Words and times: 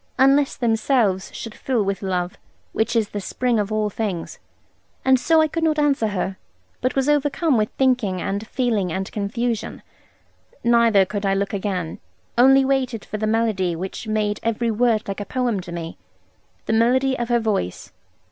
Unless 0.17 0.55
themselves 0.55 1.29
should 1.31 1.53
fill 1.53 1.83
with 1.83 2.01
love, 2.01 2.35
which 2.73 2.95
is 2.95 3.09
the 3.09 3.21
spring 3.21 3.59
of 3.59 3.71
all 3.71 3.91
things. 3.91 4.39
And 5.05 5.19
so 5.19 5.41
I 5.41 5.47
could 5.47 5.63
not 5.63 5.77
answer 5.77 6.07
her, 6.07 6.37
but 6.81 6.95
was 6.95 7.07
overcome 7.07 7.55
with 7.55 7.69
thinking 7.77 8.19
and 8.19 8.47
feeling 8.47 8.91
and 8.91 9.11
confusion. 9.11 9.83
Neither 10.63 11.05
could 11.05 11.23
I 11.23 11.35
look 11.35 11.53
again; 11.53 11.99
only 12.35 12.65
waited 12.65 13.05
for 13.05 13.17
the 13.19 13.27
melody 13.27 13.75
which 13.75 14.07
made 14.07 14.39
every 14.41 14.71
word 14.71 15.07
like 15.07 15.19
a 15.19 15.23
poem 15.25 15.59
to 15.59 15.71
me, 15.71 15.99
the 16.65 16.73
melody 16.73 17.15
of 17.19 17.29
her 17.29 17.39
voice. 17.39 17.91